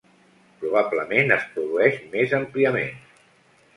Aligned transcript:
Probablement 0.61 1.35
es 1.37 1.45
produeix 1.57 1.99
més 2.17 2.33
àmpliament. 2.39 3.05